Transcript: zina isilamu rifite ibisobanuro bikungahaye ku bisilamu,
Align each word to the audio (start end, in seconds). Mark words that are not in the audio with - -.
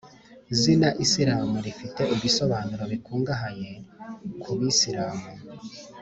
zina 0.59 0.89
isilamu 1.03 1.57
rifite 1.67 2.01
ibisobanuro 2.15 2.83
bikungahaye 2.91 3.69
ku 4.41 4.51
bisilamu, 4.59 5.29